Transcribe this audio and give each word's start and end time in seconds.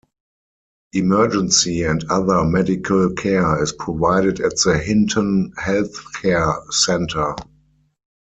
Emergency 0.93 1.83
and 1.83 2.03
other 2.09 2.43
medical 2.43 3.13
care 3.13 3.61
is 3.61 3.71
provided 3.71 4.39
at 4.39 4.53
the 4.65 4.75
Hinton 4.79 5.53
Healthcare 5.59 6.63
Centre. 6.73 7.35